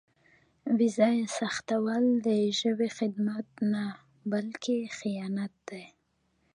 [0.77, 2.27] بې ځایه سختول د
[2.59, 3.83] ژبې خدمت نه
[4.31, 5.83] بلکې خیانت دی.